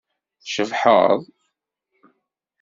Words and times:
Tcebḥeḍ. 0.43 1.21